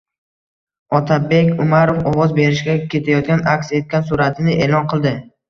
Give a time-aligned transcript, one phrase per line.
[0.99, 5.15] Otabek Umarov ovoz berishga ketayotgani aks etgan suratini e’lon qildi